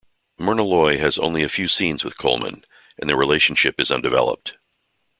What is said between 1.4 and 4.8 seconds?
a few scenes with Colman, and their relationship is undeveloped.